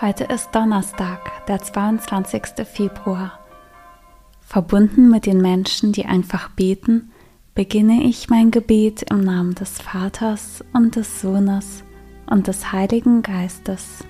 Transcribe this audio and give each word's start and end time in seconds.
Heute 0.00 0.24
ist 0.24 0.52
Donnerstag, 0.52 1.46
der 1.46 1.62
22. 1.62 2.66
Februar. 2.66 3.38
Verbunden 4.40 5.08
mit 5.08 5.24
den 5.24 5.40
Menschen, 5.40 5.92
die 5.92 6.04
einfach 6.04 6.50
beten, 6.50 7.12
beginne 7.54 8.02
ich 8.02 8.28
mein 8.28 8.50
Gebet 8.50 9.04
im 9.08 9.20
Namen 9.20 9.54
des 9.54 9.80
Vaters 9.80 10.64
und 10.72 10.96
des 10.96 11.20
Sohnes 11.20 11.84
und 12.26 12.48
des 12.48 12.72
Heiligen 12.72 13.22
Geistes. 13.22 14.04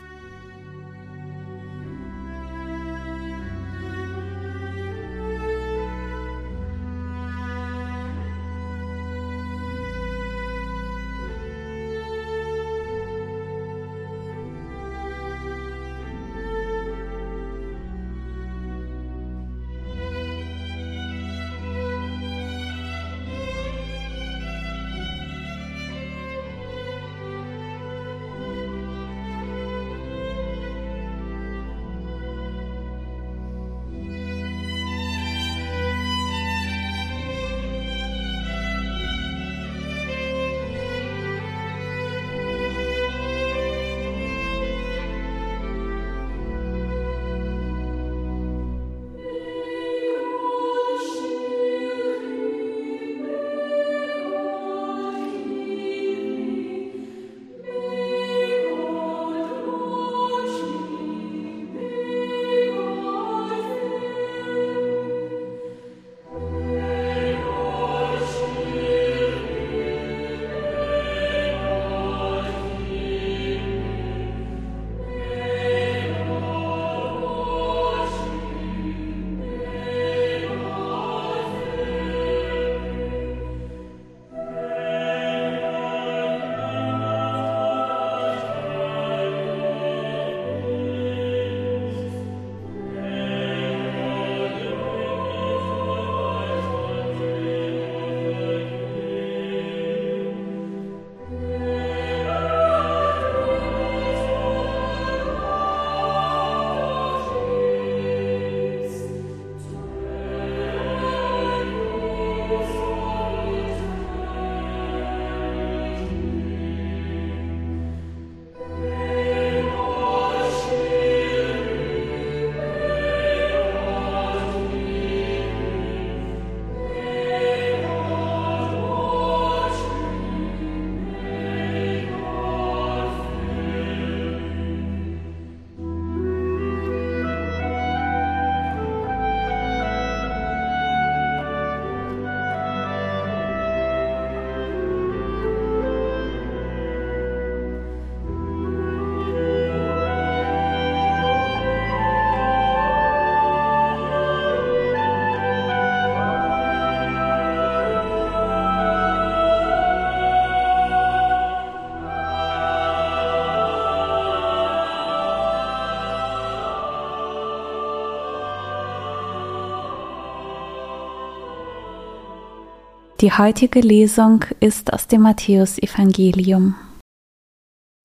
Die 173.25 173.33
heutige 173.33 173.81
Lesung 173.81 174.45
ist 174.61 174.93
aus 174.93 175.07
dem 175.07 175.23
Matthäusevangelium. 175.23 176.75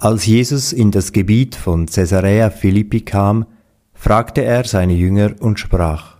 Als 0.01 0.25
Jesus 0.25 0.71
in 0.71 0.91
das 0.91 1.11
Gebiet 1.11 1.55
von 1.55 1.87
Caesarea 1.87 2.49
Philippi 2.49 3.01
kam, 3.01 3.45
fragte 3.93 4.45
er 4.45 4.63
seine 4.63 4.93
Jünger 4.93 5.35
und 5.41 5.59
sprach: 5.59 6.15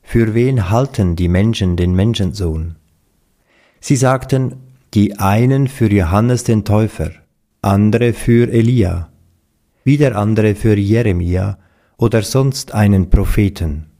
Für 0.00 0.32
wen 0.32 0.70
halten 0.70 1.16
die 1.16 1.28
Menschen 1.28 1.76
den 1.76 1.94
Menschensohn? 1.94 2.76
Sie 3.80 3.96
sagten, 3.96 4.56
die 4.94 5.18
einen 5.18 5.68
für 5.68 5.92
Johannes 5.92 6.44
den 6.44 6.64
Täufer, 6.64 7.10
andere 7.60 8.14
für 8.14 8.50
Elia, 8.50 9.10
wieder 9.84 10.16
andere 10.16 10.54
für 10.54 10.78
Jeremia 10.78 11.58
oder 11.98 12.22
sonst 12.22 12.72
einen 12.72 13.10
Propheten. 13.10 13.90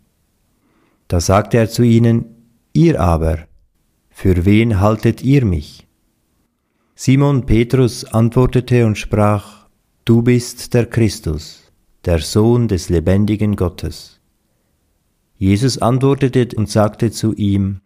Da 1.08 1.20
sagte 1.20 1.58
er 1.58 1.68
zu 1.68 1.82
ihnen, 1.82 2.24
ihr 2.72 2.98
aber, 2.98 3.40
für 4.16 4.44
wen 4.44 4.80
haltet 4.80 5.22
ihr 5.22 5.44
mich? 5.44 5.88
Simon 6.94 7.46
Petrus 7.46 8.04
antwortete 8.04 8.86
und 8.86 8.96
sprach, 8.96 9.66
Du 10.04 10.22
bist 10.22 10.72
der 10.72 10.86
Christus, 10.86 11.64
der 12.04 12.20
Sohn 12.20 12.68
des 12.68 12.88
lebendigen 12.88 13.56
Gottes. 13.56 14.20
Jesus 15.36 15.78
antwortete 15.78 16.56
und 16.56 16.70
sagte 16.70 17.10
zu 17.10 17.34
ihm, 17.34 17.80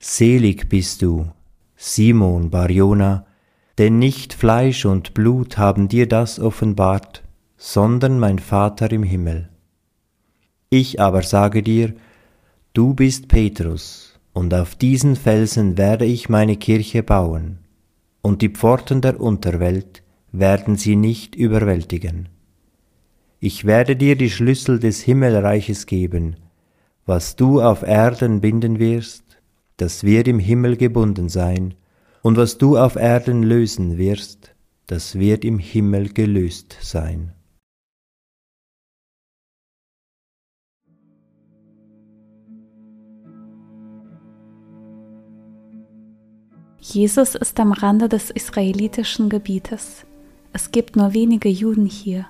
Selig 0.00 0.70
bist 0.70 1.02
du, 1.02 1.30
Simon 1.76 2.48
Barjona, 2.48 3.26
denn 3.76 3.98
nicht 3.98 4.32
Fleisch 4.32 4.86
und 4.86 5.12
Blut 5.12 5.58
haben 5.58 5.88
dir 5.88 6.08
das 6.08 6.40
offenbart, 6.40 7.22
sondern 7.58 8.18
mein 8.18 8.38
Vater 8.38 8.90
im 8.90 9.02
Himmel. 9.02 9.50
Ich 10.70 11.00
aber 11.00 11.22
sage 11.22 11.62
dir, 11.62 11.94
du 12.72 12.94
bist 12.94 13.28
Petrus, 13.28 14.15
und 14.36 14.52
auf 14.52 14.74
diesen 14.74 15.16
Felsen 15.16 15.78
werde 15.78 16.04
ich 16.04 16.28
meine 16.28 16.58
Kirche 16.58 17.02
bauen, 17.02 17.56
und 18.20 18.42
die 18.42 18.50
Pforten 18.50 19.00
der 19.00 19.18
Unterwelt 19.18 20.02
werden 20.30 20.76
sie 20.76 20.94
nicht 20.94 21.34
überwältigen. 21.34 22.28
Ich 23.40 23.64
werde 23.64 23.96
dir 23.96 24.14
die 24.14 24.28
Schlüssel 24.28 24.78
des 24.78 25.00
Himmelreiches 25.00 25.86
geben, 25.86 26.36
was 27.06 27.36
du 27.36 27.62
auf 27.62 27.82
Erden 27.82 28.42
binden 28.42 28.78
wirst, 28.78 29.24
das 29.78 30.04
wird 30.04 30.28
im 30.28 30.38
Himmel 30.38 30.76
gebunden 30.76 31.30
sein, 31.30 31.72
und 32.20 32.36
was 32.36 32.58
du 32.58 32.76
auf 32.76 32.96
Erden 32.96 33.42
lösen 33.42 33.96
wirst, 33.96 34.54
das 34.86 35.18
wird 35.18 35.46
im 35.46 35.58
Himmel 35.58 36.10
gelöst 36.10 36.76
sein. 36.82 37.32
Jesus 46.88 47.34
ist 47.34 47.58
am 47.58 47.72
Rande 47.72 48.08
des 48.08 48.30
israelitischen 48.30 49.28
Gebietes. 49.28 50.06
Es 50.52 50.70
gibt 50.70 50.94
nur 50.94 51.14
wenige 51.14 51.48
Juden 51.48 51.86
hier. 51.86 52.26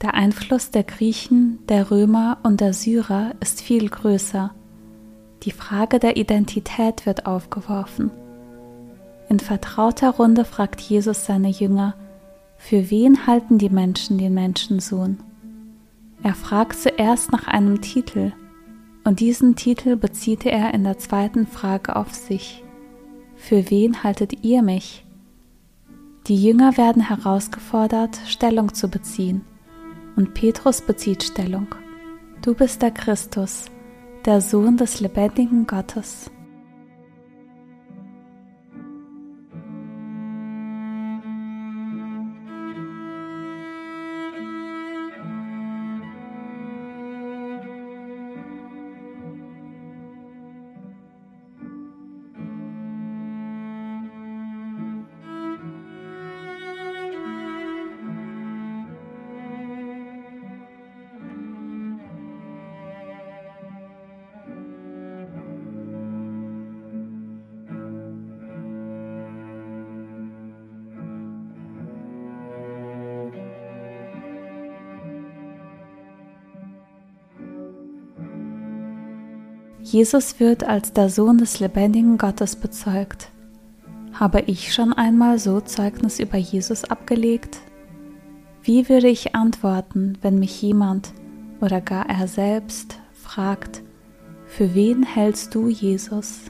Der 0.00 0.14
Einfluss 0.14 0.70
der 0.70 0.84
Griechen, 0.84 1.58
der 1.68 1.90
Römer 1.90 2.38
und 2.42 2.62
der 2.62 2.72
Syrer 2.72 3.32
ist 3.40 3.60
viel 3.60 3.90
größer. 3.90 4.54
Die 5.42 5.50
Frage 5.50 5.98
der 5.98 6.16
Identität 6.16 7.04
wird 7.04 7.26
aufgeworfen. 7.26 8.10
In 9.28 9.38
vertrauter 9.38 10.08
Runde 10.12 10.46
fragt 10.46 10.80
Jesus 10.80 11.26
seine 11.26 11.50
Jünger, 11.50 11.94
für 12.56 12.90
wen 12.90 13.26
halten 13.26 13.58
die 13.58 13.70
Menschen 13.70 14.16
den 14.16 14.32
Menschensohn? 14.32 15.18
Er 16.22 16.34
fragt 16.34 16.78
zuerst 16.78 17.32
nach 17.32 17.48
einem 17.48 17.82
Titel, 17.82 18.32
und 19.04 19.20
diesen 19.20 19.56
Titel 19.56 19.96
bezieht 19.96 20.46
er 20.46 20.72
in 20.72 20.84
der 20.84 20.98
zweiten 20.98 21.46
Frage 21.46 21.96
auf 21.96 22.14
sich. 22.14 22.64
Für 23.40 23.68
wen 23.70 24.04
haltet 24.04 24.44
ihr 24.44 24.62
mich? 24.62 25.04
Die 26.28 26.36
Jünger 26.36 26.76
werden 26.76 27.02
herausgefordert, 27.02 28.16
Stellung 28.26 28.74
zu 28.74 28.88
beziehen, 28.88 29.40
und 30.14 30.34
Petrus 30.34 30.82
bezieht 30.82 31.24
Stellung. 31.24 31.66
Du 32.42 32.54
bist 32.54 32.82
der 32.82 32.92
Christus, 32.92 33.64
der 34.24 34.40
Sohn 34.40 34.76
des 34.76 35.00
lebendigen 35.00 35.66
Gottes. 35.66 36.30
Jesus 79.82 80.40
wird 80.40 80.64
als 80.64 80.92
der 80.92 81.08
Sohn 81.08 81.38
des 81.38 81.58
lebendigen 81.58 82.18
Gottes 82.18 82.56
bezeugt. 82.56 83.30
Habe 84.12 84.42
ich 84.42 84.74
schon 84.74 84.92
einmal 84.92 85.38
so 85.38 85.60
Zeugnis 85.60 86.20
über 86.20 86.36
Jesus 86.36 86.84
abgelegt? 86.84 87.58
Wie 88.62 88.88
würde 88.88 89.08
ich 89.08 89.34
antworten, 89.34 90.18
wenn 90.20 90.38
mich 90.38 90.60
jemand 90.60 91.12
oder 91.60 91.80
gar 91.80 92.08
er 92.08 92.28
selbst 92.28 92.98
fragt, 93.12 93.82
für 94.46 94.74
wen 94.74 95.02
hältst 95.02 95.54
du 95.54 95.68
Jesus? 95.68 96.42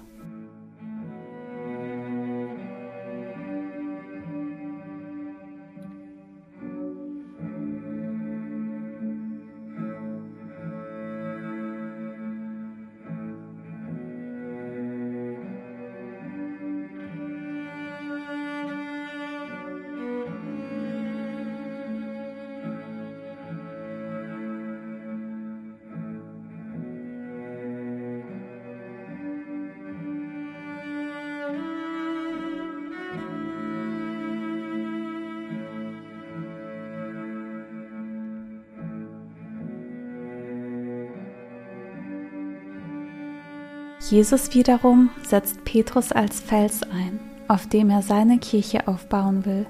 Jesus 44.11 44.53
wiederum 44.55 45.11
setzt 45.23 45.65
Petrus 45.65 46.11
als 46.11 46.41
Fels 46.41 46.83
ein, 46.83 47.21
auf 47.47 47.69
dem 47.69 47.91
er 47.91 48.03
seine 48.03 48.39
Kirche 48.39 48.89
aufbauen 48.89 49.45
will. 49.45 49.67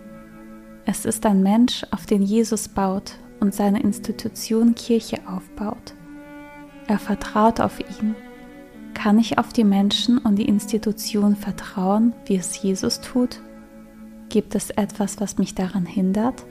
Es 0.87 1.05
ist 1.05 1.27
ein 1.27 1.43
Mensch, 1.43 1.85
auf 1.91 2.07
den 2.07 2.23
Jesus 2.23 2.67
baut 2.69 3.19
und 3.41 3.55
seine 3.55 3.83
Institution 3.83 4.75
Kirche 4.75 5.19
aufbaut. 5.27 5.93
Er 6.87 6.99
vertraut 6.99 7.61
auf 7.61 7.81
ihn. 7.81 8.15
Kann 8.95 9.19
ich 9.19 9.37
auf 9.37 9.53
die 9.53 9.65
Menschen 9.65 10.17
und 10.17 10.37
die 10.37 10.49
Institution 10.49 11.37
vertrauen, 11.37 12.15
wie 12.25 12.37
es 12.37 12.63
Jesus 12.63 13.03
tut? 13.03 13.43
Gibt 14.31 14.55
es 14.55 14.71
etwas, 14.71 15.21
was 15.21 15.37
mich 15.37 15.55
daran 15.55 15.85
hindert? 15.85 16.47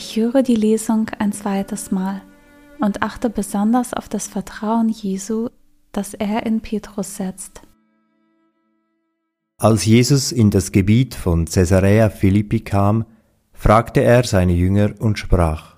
Ich 0.00 0.14
höre 0.14 0.44
die 0.44 0.54
Lesung 0.54 1.10
ein 1.18 1.32
zweites 1.32 1.90
Mal 1.90 2.22
und 2.78 3.02
achte 3.02 3.30
besonders 3.30 3.92
auf 3.92 4.08
das 4.08 4.28
Vertrauen 4.28 4.90
Jesu, 4.90 5.48
das 5.90 6.14
er 6.14 6.46
in 6.46 6.60
Petrus 6.60 7.16
setzt. 7.16 7.62
Als 9.56 9.84
Jesus 9.84 10.30
in 10.30 10.50
das 10.50 10.70
Gebiet 10.70 11.16
von 11.16 11.46
Caesarea 11.46 12.10
Philippi 12.10 12.60
kam, 12.60 13.06
fragte 13.52 14.00
er 14.00 14.22
seine 14.22 14.52
Jünger 14.52 14.92
und 15.00 15.18
sprach, 15.18 15.74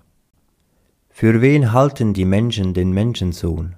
Für 1.09 1.41
wen 1.41 1.73
halten 1.73 2.13
die 2.13 2.27
Menschen 2.27 2.75
den 2.75 2.93
Menschensohn? 2.93 3.75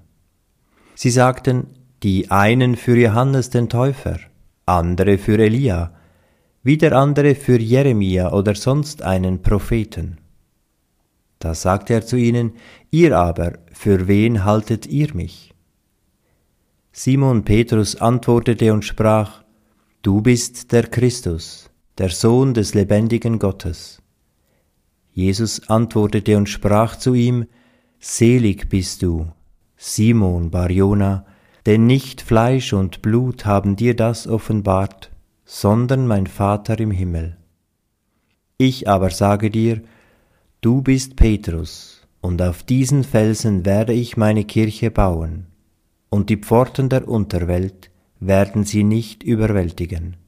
Sie 0.97 1.11
sagten, 1.11 1.69
die 2.02 2.33
einen 2.33 2.75
für 2.75 2.97
Johannes 2.97 3.50
den 3.50 3.69
Täufer, 3.69 4.19
andere 4.67 5.19
für 5.19 5.38
Elia, 5.38 5.93
wieder 6.64 6.99
andere 6.99 7.37
für 7.37 7.61
Jeremia 7.61 8.33
oder 8.33 8.57
sonst 8.57 9.02
einen 9.02 9.40
Propheten. 9.40 10.19
Da 11.43 11.57
sagte 11.57 11.93
er 11.95 12.07
zu 12.07 12.17
ihnen, 12.17 12.53
Ihr 12.93 13.19
aber, 13.19 13.55
für 13.73 14.07
wen 14.07 14.45
haltet 14.45 14.87
ihr 14.87 15.13
mich? 15.13 15.53
Simon 16.93 17.43
Petrus 17.43 17.97
antwortete 17.97 18.73
und 18.73 18.85
sprach, 18.85 19.43
Du 20.03 20.21
bist 20.21 20.71
der 20.71 20.85
Christus, 20.85 21.69
der 21.99 22.11
Sohn 22.11 22.55
des 22.55 22.75
lebendigen 22.75 23.41
Gottes. 23.41 24.01
Jesus 25.11 25.69
antwortete 25.69 26.37
und 26.37 26.49
sprach 26.49 26.95
zu 26.95 27.15
ihm, 27.15 27.47
Selig 27.99 28.69
bist 28.69 29.03
du, 29.03 29.27
Simon 29.77 30.53
Barjona, 30.53 31.27
denn 31.67 31.87
nicht 31.87 32.21
Fleisch 32.21 32.73
und 32.73 33.03
Blut 33.03 33.47
haben 33.47 33.75
dir 33.75 33.97
das 33.97 34.29
offenbart, 34.29 35.11
sondern 35.45 36.07
mein 36.07 36.29
Vater 36.29 36.79
im 36.79 36.93
Himmel. 36.93 37.37
Ich 38.59 38.89
aber 38.89 39.11
sage 39.11 39.51
dir, 39.51 39.83
Du 40.62 40.81
bist 40.81 41.16
Petrus, 41.16 42.07
und 42.21 42.40
auf 42.40 42.62
diesen 42.62 43.02
Felsen 43.02 43.66
werde 43.66 43.92
ich 43.92 44.16
meine 44.16 44.45
Kirche 44.45 44.92
bauen, 44.92 45.49
und 46.09 46.31
die 46.31 46.37
Pforten 46.37 46.88
der 46.88 47.09
Unterwelt 47.09 47.90
werden 48.21 48.62
sie 48.62 48.85
nicht 48.85 49.25
überwältigen. 49.25 50.19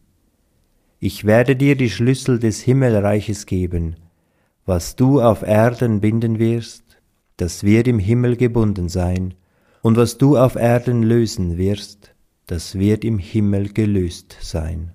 Ich 0.99 1.25
werde 1.25 1.55
dir 1.55 1.77
die 1.77 1.89
Schlüssel 1.89 2.41
des 2.41 2.61
Himmelreiches 2.63 3.47
geben, 3.47 3.95
was 4.67 4.97
du 4.97 5.21
auf 5.21 5.43
Erden 5.43 6.01
binden 6.01 6.41
wirst, 6.41 6.83
das 7.37 7.63
wird 7.63 7.87
im 7.87 8.01
Himmel 8.01 8.37
gebunden 8.37 8.89
sein, 8.89 9.35
und 9.83 9.97
was 9.97 10.19
du 10.19 10.37
auf 10.37 10.57
Erden 10.57 11.05
lösen 11.05 11.59
wirst, 11.59 12.13
das 12.47 12.77
wird 12.77 13.05
im 13.05 13.21
Himmel 13.21 13.73
gelöst 13.73 14.37
sein. 14.41 14.95